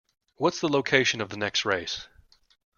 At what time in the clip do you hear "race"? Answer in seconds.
1.63-2.07